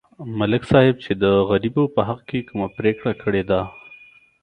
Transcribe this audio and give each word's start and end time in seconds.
ملک 0.39 0.63
صاحب 0.71 0.95
چې 1.03 1.11
د 1.23 1.25
غریبو 1.49 1.83
په 1.95 2.01
حق 2.07 2.21
کې 2.29 2.39
کومه 2.49 2.67
پرېکړه 2.77 3.13
کړې 3.21 3.43
ده 3.49 3.61